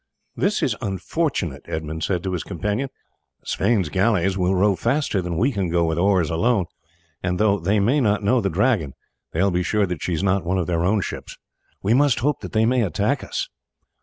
[0.35, 2.89] "This is unfortunate," Edmund said to his companion.
[3.45, 6.65] "Sweyn's galleys will row faster than we can go with oars alone,
[7.21, 8.93] and though they may not know the Dragon
[9.31, 11.37] they will be sure that she is not one of their own ships.
[11.83, 13.47] We must hope that they may attack us."